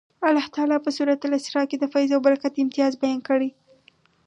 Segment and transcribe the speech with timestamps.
[0.27, 3.49] الله تعالی یې په سورة الاسرا کې د فیض او برکت امتیاز بیان کړی.